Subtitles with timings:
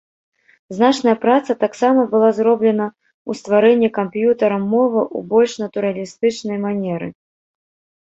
[0.77, 7.07] Значная праца таксама была зроблена ў стварэнні камп'ютарам мовы ў больш натуралістычнай манеры.